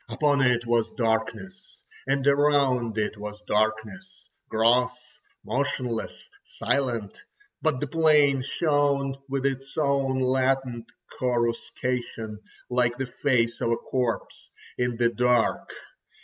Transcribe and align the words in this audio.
Upon 0.09 0.41
it 0.41 0.65
was 0.65 0.91
darkness, 0.93 1.77
and 2.07 2.25
around 2.25 2.97
it 2.97 3.17
was 3.19 3.39
darkness, 3.43 4.27
gross, 4.49 4.89
motionless, 5.45 6.27
silent, 6.43 7.15
but 7.61 7.79
the 7.79 7.85
plain 7.85 8.41
shone 8.41 9.13
with 9.29 9.45
its 9.45 9.77
own 9.77 10.17
latent 10.19 10.87
coruscation, 11.19 12.39
like 12.71 12.97
the 12.97 13.13
face 13.21 13.61
of 13.61 13.69
a 13.69 13.77
corpse 13.77 14.49
in 14.79 14.97
the 14.97 15.09
dark. 15.11 15.71